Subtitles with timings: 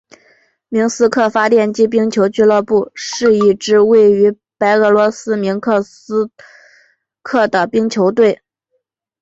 [0.67, 6.31] 明斯克发电机冰球俱乐部是一支位于白俄罗斯明斯
[7.21, 8.41] 克的冰球队。